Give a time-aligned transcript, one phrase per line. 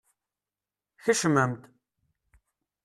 [1.03, 1.61] Kecmem-d!